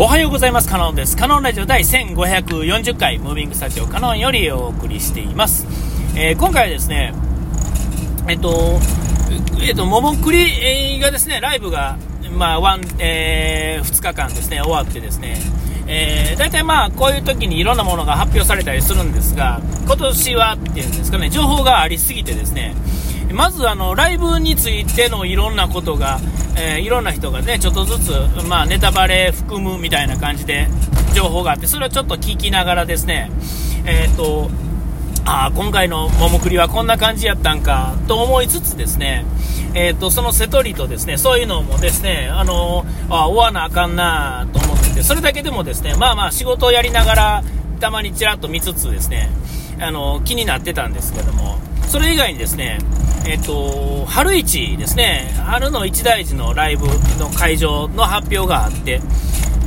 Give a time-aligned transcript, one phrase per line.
[0.00, 0.68] おはようございます。
[0.68, 1.16] カノンです。
[1.16, 5.66] カノンラジオ第1540回ムービングスタジオカノンよりお送りしています、
[6.16, 7.12] えー今回はですね
[8.28, 8.78] えっと
[9.60, 11.98] えっとももクリがですねライブが
[12.30, 15.36] まあワン、え2日間ですね終わってですね
[15.88, 22.76] えー、大体まあこういう時にいろんなものが発表されたりするんですが今年はっていうんですかね情報がありすぎてですね
[23.32, 26.18] まずあのライブについてのいろんなことが、
[26.56, 28.10] えーいろんな人がねちょっとずつ、
[28.48, 30.68] まあ、ネタバレ含むみたいな感じで
[31.14, 33.30] 情報があってそれをちょっと聞きながらですね
[33.86, 34.50] えっ、と
[35.30, 39.26] あ今回の桃栗はこんな感じやったんかと思いつつですね、
[39.74, 47.44] えー、とその瀬戸りとですねそういうのもですねあのあ追わなあかんなと思っててそれだけでもですねまあまあ仕事をやりながら
[47.78, 49.28] たまにちらっと見つつですね
[49.80, 51.58] あの気になってたんですけども
[51.88, 52.78] それ以外にですね
[53.26, 56.86] えっ、と春市ですね春の一大事のライブ
[57.18, 59.00] の会場の発表があって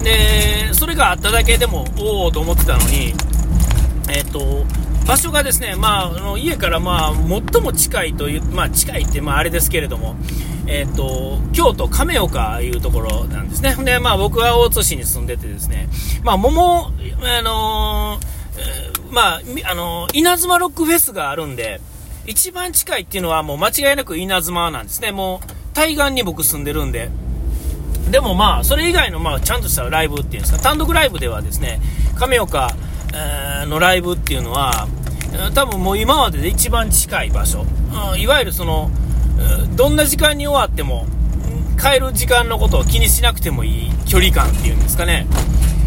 [0.03, 3.13] でそれがあっただけでもおおと思ってたのに
[4.09, 4.65] えっ、と
[5.07, 10.15] 場所がですね、まあ、あの家からまあ最も近いという、まあ、近いってまああれですけれども、
[10.67, 13.75] えっと京都亀岡いうところなんですね。
[13.83, 15.89] で、まあ、僕は大津市に住んでてですね、
[16.23, 21.81] まあ、桃、あのーまあ、あの稲妻ロックフェスがあるんで、
[22.25, 25.11] 一番近いっていうのはもう間違いなく稲妻なんですね。
[25.11, 27.09] もう対岸に僕住んでるんで。
[28.09, 31.79] でもまあ、それ以外のまあちゃんとしたライブっていうんですか、単独ライブではですね、
[32.15, 32.75] 亀岡、
[33.13, 34.87] えーのライブっていうのは、
[35.53, 37.65] 多分もう今までで一番近い場所、
[38.11, 38.91] うんいわゆるその、
[39.77, 41.05] どんな時間に終わっても、
[41.79, 45.25] 帰る時間のことを気にしなくてもいい距離感っていうんですかね、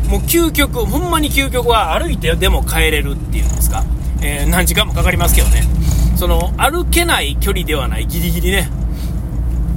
[0.08, 3.84] もう究極、ほんまに究極は歩いてでも帰れるっていうんですか、
[4.22, 5.62] えー何時間もかかりますけどね、
[6.24, 8.70] その歩けない距離ではない、ギリギリね。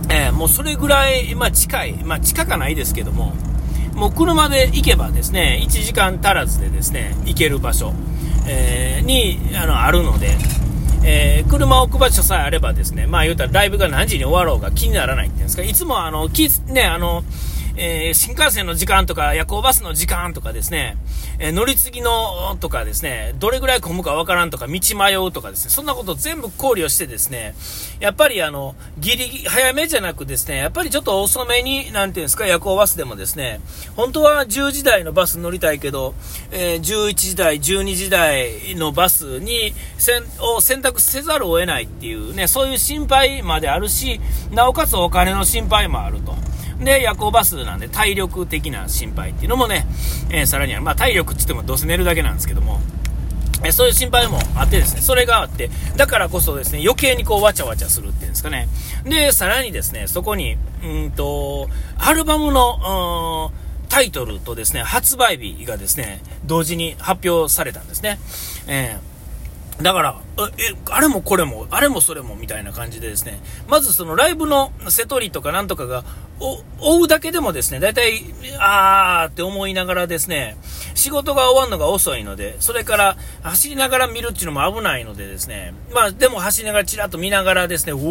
[0.09, 3.33] えーもうそれぐらい、まあ、近い、まあ、近かないですけども、
[3.95, 7.91] もう車で行けばですね、1時間足らずでですね、行ける場所、
[8.47, 10.37] えーにあのあるので、
[11.03, 17.25] えー車を置く場所さえあればですね、まあ言うたらライブが何時に終わろうが気にならないっていうんですか、いつもあの、きね、あの、
[17.79, 20.97] えー新幹線の時間とか夜行バスの時間とかですね、
[21.37, 27.55] えー乗り継ぎのとかですね、どれぐらい混むかわからんとか、道迷うとかですね、そんなことを全部考慮してですね、
[27.99, 33.59] やっぱりあの、ギリギリ、早めじゃなくですね、やっぱりちょっと遅めに、なんていうんですか、夜行バスでもですね、
[33.95, 36.15] 本当は10時台のバス乗りたいけど、
[36.51, 39.73] えー11時台、12時台のバスに、
[40.39, 44.19] を選択せざるを得ないっていうね、そういう心配まであるし、
[44.51, 46.46] なおかつお金の心配もあると。
[46.79, 49.87] で、夜行バスなんで体力的な心配っていうのもね、
[50.29, 52.79] えーさらには、まあ体力って言ってもどうせ寝るだけなんですけども、
[53.63, 58.67] えーそういう心配もあってですね、それがあって、だからこそですね、余計にこうわちゃわちゃするっていうんですかね。
[59.05, 61.67] で、さらにですね、そこに、うんと、
[61.97, 63.51] アルバムの、
[63.89, 68.19] タイトルとですね、発売日がですね、同時に発表されたんですね。
[68.67, 69.16] えー
[69.81, 70.19] だから、
[70.57, 76.03] え、あれもこれも、あれもそれもみたいな感じでですね、まずそのライブの瀬戸りとかなんとかが、
[76.39, 78.23] お追うだけでもですね、大体、
[78.59, 80.57] あーって思いながらですね、
[80.95, 88.01] 仕事が終わるのが遅いので、それから走りながら見るっていうのも危ないのでですね、まあでも走りながらちらっと見ながらですね、おー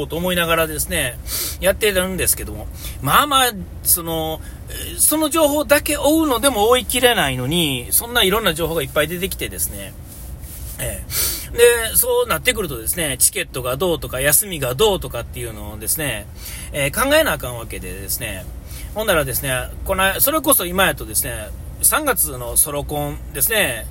[0.00, 1.18] おーと思いながらですね、
[1.60, 2.66] やってるんですけども、
[3.00, 3.52] まあまあ、
[3.82, 4.42] その、
[4.98, 9.94] その情報だけ追うのでも追い切れないのに、そんないろんな情報がいっぱい出てきてですね、
[10.78, 16.26] ええで、そうなってくるとですね、チケットがどうとか、休みがどうとかっていうのをですね、
[16.72, 18.44] えー考えなあかんわけでですね、
[18.94, 19.52] ほんならですね、
[19.84, 21.48] この、それこそ今やとですね、
[21.82, 23.86] 3月のソロコンですね、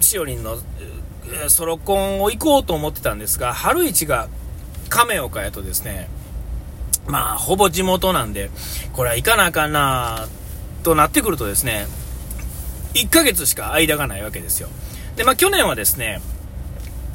[0.00, 0.58] しおりんの
[1.48, 4.28] ソロコンを行こうと思ってたんですが、春市が
[4.90, 6.08] 亀岡やとですね、
[7.06, 8.50] まあ、ほぼ地元なんで、
[8.92, 10.26] これは行かなあかんな
[10.82, 11.86] となってくるとですね、
[12.94, 14.68] 1ヶ月しか間がないわけですよ。
[15.16, 16.20] で、まあ去年はですね、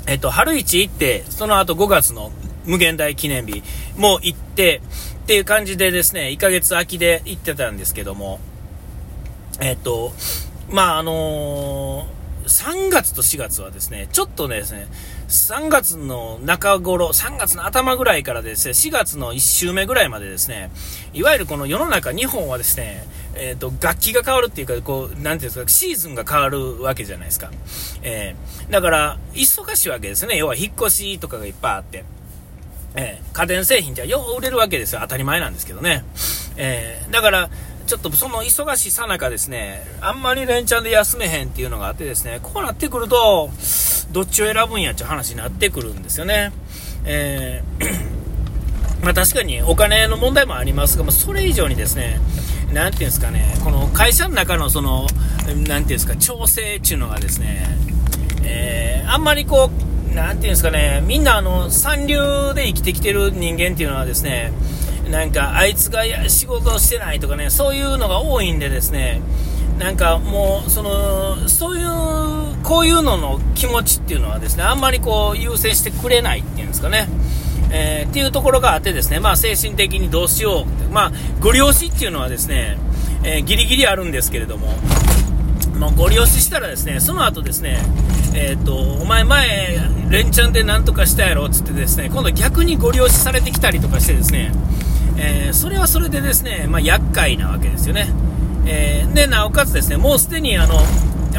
[0.08, 2.32] えっと、春市行って、その後5月の
[2.66, 3.64] 無限大記念日
[3.98, 4.82] も行って、
[5.24, 8.40] っていう感じでですね、1ヶ月空きで行ってたんですけども、
[9.60, 10.12] えっと、
[10.70, 12.20] まああのー
[12.50, 14.88] 3月と4月はですね、ちょっとねですね、
[15.30, 20.72] 3月の中頃、3月の頭ぐらいからですね、4月の1週目ぐらいまでですね、
[21.14, 27.52] いわゆるこの世の中、日本はですね、えっ、と、楽器が変わるっていうか、こう、なんていうんですか、シーズンが変わるわけじゃないですか。
[28.02, 30.36] えーだから、忙しいわけですね。
[30.38, 32.04] 要は、引っ越しとかがいっぱいあって。
[32.96, 35.00] えー家電製品じゃよう売れるわけですよ。
[35.02, 36.04] 当たり前なんですけどね。
[36.58, 37.50] えーだから、
[37.90, 43.50] ちょっとその忙しいさなかですね、あんまり連チャンで休めへんっていうのがあってですね、こうなってくると、
[44.12, 46.52] どっちを選ぶんやっていう話になってくるんですよね。
[47.06, 48.20] えー
[49.02, 52.20] まあ確かにお金の問題もありますが、まあ、それ以上にですね、
[52.72, 55.08] なていうんですかね、この会社の中のその、
[55.48, 57.66] なんていうんですか、調整っていうのがですね、
[58.44, 59.72] えー、あんまりこ
[60.12, 62.18] う、なていうんですかね、みんなあの、三流
[62.54, 64.52] で生きてきてる人間っていうのはですね、
[65.10, 69.22] なんか、あいつが仕事をしてないとかね、そういうのが多いんでですね、
[69.80, 77.08] なんかもう、その、そういう、こういうのの気持ちっていうのはですね、あんまりこう、優先してくれないっていうんですかね。
[77.72, 82.78] えー、っていうところがあってですね、まあ精神的にどうしようまあ、ご利用しっていうのはですね、
[83.24, 84.68] えー、ギリギリあるんですけれども、
[85.78, 87.80] まあ、ご利用ししたらですね、その後ですね、
[88.34, 89.80] えっ、と、お前前、
[90.10, 94.52] 連チャンでなんとかしたやろっつってですね、今度逆にご利用しされてきたりとかしてですね、
[95.22, 98.10] えー、それはそれでですね、まあ、厄介なわけですよね。
[98.66, 100.76] えー、で、なおかつですね、もうすでにあの、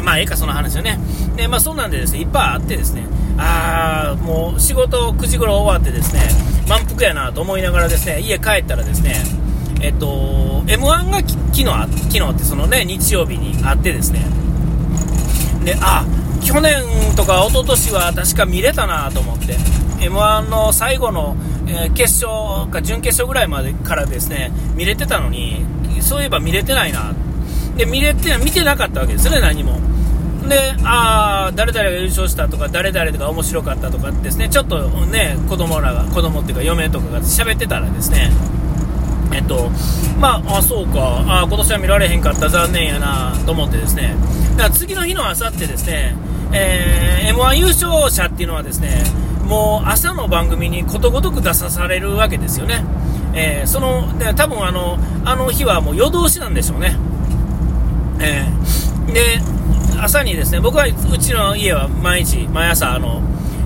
[0.03, 0.99] まあ、ええか、その話はね。
[1.35, 3.05] で、まあ、そんなんでですね、いっぱいあってですね、
[3.37, 6.21] あー、もう仕事9時頃終わってですね、
[6.67, 9.15] 満腹やなと思いながらですね、家帰ったらですね、
[9.81, 14.25] えっと、M1 が昨日、昨日ってそのね、日曜日にあってですね、
[15.65, 16.05] で、あ、
[16.43, 16.83] 去年
[17.15, 19.57] とか一昨年は確か見れたなと思って、
[19.99, 21.35] M1 の最後の、
[21.71, 25.65] えー、決勝か準決勝ぐらいまでからですね、見れてたのに、
[26.01, 27.13] そういえば見れてないな。
[27.77, 29.79] で、見れて、見てなかったわけですね、何も。
[30.47, 38.31] で、ああ、誰々が優勝したとか、誰々が面白かったとかですね、ちょっとね、子供らが、子供っていうか嫁とかが喋ってたらですね、
[39.33, 39.69] えっと、
[40.19, 44.15] まあ、あ、そうか、あ今年は見られへんかった、残念やなと思ってですね、
[44.57, 46.15] だから次の日の朝ってですね、
[46.51, 49.03] えー、M1 優勝者っていうのはですね、
[49.51, 52.85] もう朝の番組にことごとく出さされるわけですよね。
[53.33, 56.95] えー、その、で多分あの、あの日はもう夜通しなんでしょうね。
[58.21, 59.41] えー、で、
[59.99, 63.21] 朝にですね、僕はうちの家は毎日、毎朝、あの、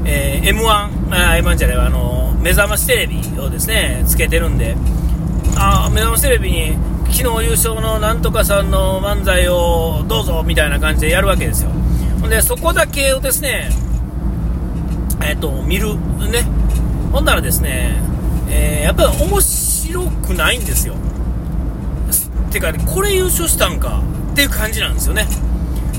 [0.05, 0.65] えー、M1、
[1.11, 4.75] あ、M1 じゃない、あの、目覚ましテレビをですね、つけてるんで、
[5.55, 6.75] あ目覚ましテレビに
[7.11, 11.69] 昨日優勝のなんとかさんの漫才をどうぞみたいな感じでやるわけですよ。
[12.27, 13.69] で、そこだけをですね、
[15.25, 15.95] えっ、ー、と、見る。
[15.95, 16.43] ね。
[17.11, 17.99] ほんならですね、
[18.49, 20.95] えー、やっぱり面白くないんですよ。
[22.51, 24.01] てか、これ優勝したんか
[24.33, 25.27] っていう感じなんですよね。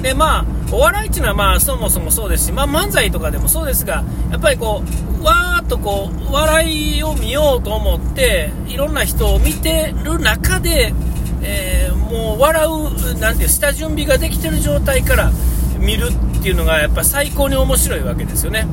[0.03, 4.83] で、まあ、お笑いっていうのはまあ、そもそもそうですし、まあ、漫才とかでもそうですが、やっぱりこ
[5.21, 10.95] う、わーっとこう、笑いを見ようと思って、いろんな人を見てる中で、
[11.43, 15.33] えー、もう笑う、なんていう、下準備ができてる状態から
[15.79, 16.09] 見る
[16.39, 18.67] っていうのが、やっぱ最高に面白いわけですよね。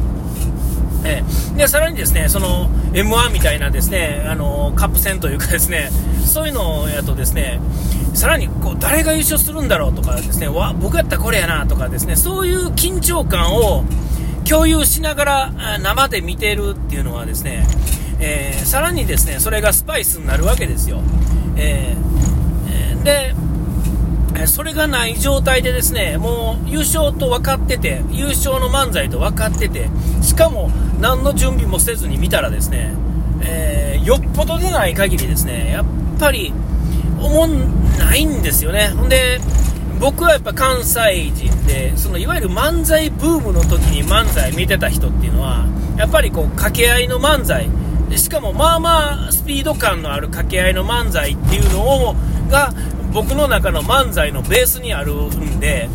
[1.05, 5.89] えー、で、さらにですね、その、M1 みたいなですね、あの、カップ戦というかですね、
[6.25, 7.59] そういうのをやとですね、
[8.13, 13.83] さらにこう誰が優勝するんだろうとかですね、わ僕やったらこれやなとかですね、そういう緊張感を
[14.47, 17.65] 共有しながら生で見てるっていうのはですね、
[18.19, 21.01] えー、さらにですね、それがスパイスになるわけですよ。
[21.55, 23.33] えー、で、
[24.47, 29.89] それがない状態でですね、もう優勝と分かってて、優勝の漫才と分かってて、
[30.21, 30.69] しかも
[30.99, 32.93] 何の準備もせずに見たらですね、
[33.41, 35.85] えー、よっぽどでない限りですね、やっ
[36.19, 36.53] ぱり、
[37.19, 38.89] 思んないんですよね。
[38.89, 39.39] ほんで、
[39.99, 45.65] 僕はやっぱ関西人で、そのいわゆる漫才ブームの時に漫才見てた人っていうのは、
[45.97, 47.69] やっぱりこう掛け合いの漫才、
[48.17, 52.15] しかもまあまあスピード感のある掛け合いの漫才っていうのを、
[52.49, 52.73] が
[53.13, 55.87] 僕の中の漫才のベースにあるんで、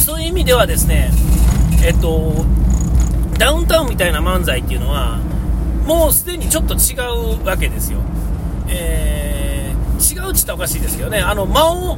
[0.00, 1.12] そういう意味ではですね、
[1.84, 2.44] えっと、
[3.38, 5.18] ダウンタウンみたいな漫才っていうのは、
[5.86, 6.96] もうすでにちょっと違
[7.38, 8.00] うわけですよ。
[8.68, 11.96] えー、違うっつったらおかしいですけどね、あの間を、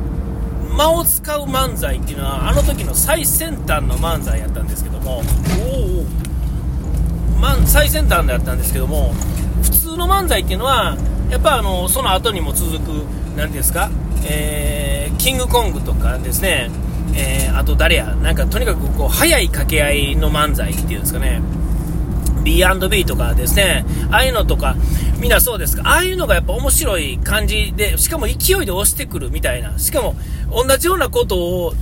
[0.76, 5.22] 間を使う漫才っていうのは、あの時の最先端の漫才やったんですけども、
[5.62, 9.14] おお、ま、最先端だったんですけども、
[9.62, 10.96] 普通の漫才っていうのは、
[11.30, 13.04] やっぱあのその後にも続く、
[13.36, 13.90] 何ですか、
[14.26, 16.70] えー、キングコングとかですね、
[17.16, 21.40] えー、あと誰や、なんかとにかくこう速い掛け合いの漫才っていうんですかね、
[22.44, 24.76] B&B とかですね、ああいうのとか、
[25.18, 30.14] みんなそうですか、ああいうのがやっぱ面白い感じで、しかも勢いで押してくるみたいな、しかも
[30.50, 31.74] 同じようなことを、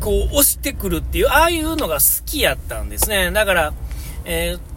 [0.00, 3.30] こう押してくるっていう、ああいうのが好きやったんですね。
[3.32, 3.72] だから、
[4.24, 4.76] えー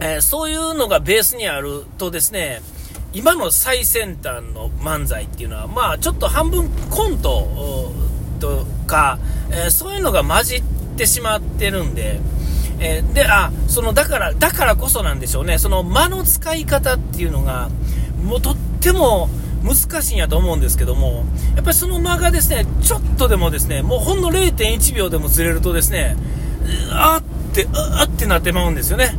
[0.00, 2.62] えー、そういうのがベースにあるとですね、
[3.14, 7.92] 今の最先端の漫才っていうのは、まあちょっと半分コント
[8.40, 9.18] とか、
[9.50, 10.62] えー、そういうのが混じっ
[10.96, 12.20] てしまってるんで、
[12.80, 15.58] えー、で、あ、その、だから、だからこそなんでしょうね。
[15.58, 17.70] その間の使い方っていうのが、
[18.22, 19.28] もうとっても
[19.62, 26.16] 難しいんやと思うんですけども、やっぱりその間がですね、ちょっとでもですね、もうほんの0.1秒でもずれるとですね、
[26.90, 29.16] あって、あってなってまうんですよね。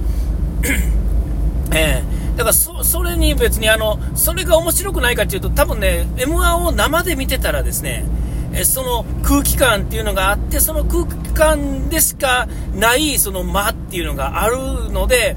[1.73, 8.05] えー、だからそ、それに別にあの、それが面白くないかっていうと、多分ね、M1 を生で見てたらですね、
[8.53, 15.35] えその空気感っていうのがあって、その空気感でしかないその間っていうのがあるので、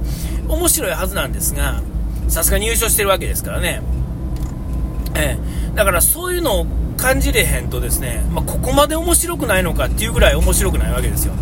[0.49, 1.83] 面白いはずなんですが、
[2.29, 3.83] さすがに優勝してるわけですからね。
[5.15, 5.37] え
[5.73, 11.35] え、だからそういうのを感じれへんとですね、まあ、ここまで面白くないのかっていうぐらい面白くないわけですよ。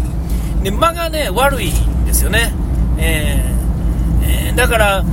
[0.63, 2.53] で、間がね、悪いんですよね。
[2.99, 5.05] えー、えー、だから、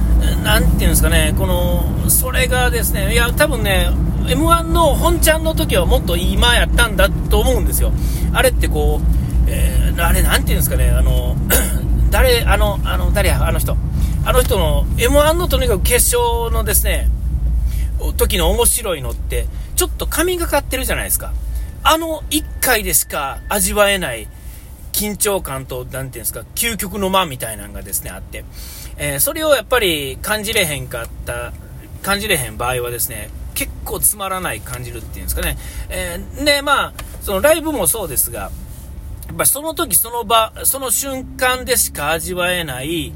[0.44, 3.90] なんていうんですかね、この、それがですね、いや、多分ね、
[4.26, 7.92] M1 の本ちゃんの時はもっといい間やったんだと思うんですよ。
[8.34, 11.36] あれってこう、えー、あれ、なんていうんですかね、あの、
[12.12, 13.76] 誰、あの、あの、誰や、あの人。
[14.26, 17.10] あの人の M1 のとにかく決勝のですね、
[18.18, 21.34] 時の面白いのって、ちょっと神がかってるじゃないですか。
[21.86, 24.30] あの1回でしか味わえない
[24.94, 28.46] 緊張感と、なんていうんですか、究極の間みたいなのがですね、あって、
[28.98, 31.52] えー、それをやっぱり感じれへんかった、
[32.02, 35.58] 感じれへん場合はですね、結構つまらない感じるっていうんですかね。
[35.90, 38.52] えー、で、まあ、そのライブもそうですが、
[39.28, 43.14] やっぱその時その場、その瞬間でしか味わえない、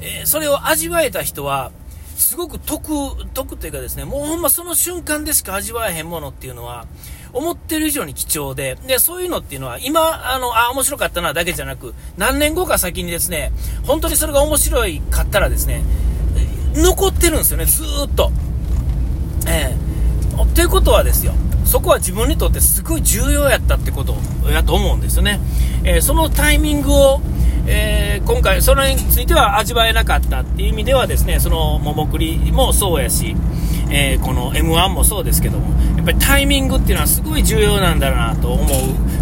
[0.00, 1.72] えー、それを味わえた人は、
[2.16, 2.88] すごく得、
[3.32, 6.86] 得というかですね、もうほんまその瞬間でしか味わえへんものっていうのは、
[7.32, 13.52] 思ってる以上に貴重で、で、そういうのっていうのは、今、あの、あ、面白かったなだけじゃなく、何年後か先にですね、
[13.86, 15.82] 本当にそれが面白いかったらですね、
[16.74, 18.30] 残ってるんですよね、ずっと。
[19.46, 21.32] ええー、ということはですよ、
[21.64, 24.16] そこは自分にとってすごい重要やったってこと
[24.50, 25.40] やと思うんですよね。
[25.84, 27.20] えー、そのタイミングを、
[27.66, 33.36] えー、今回、それについては味わえなかったっていう意味ではですね、その桃栗もそうやし、
[33.90, 38.68] えー、この M1 もそうですけども、やっぱりタイミングっていうのはすごい重要なんだろうなと思う、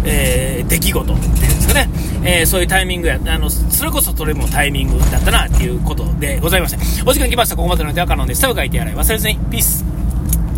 [0.05, 1.89] えー、出来事っていうんですかね、
[2.23, 7.09] えー、そういうタイミングや、あの、それこそそれもタイミングだったなっていうことでございました。
[7.09, 7.55] お時間来ました。
[7.55, 8.41] ここまでの手はカノンです。
[8.41, 9.37] 多分書いてやらい忘れずに。
[9.49, 9.96] ピース。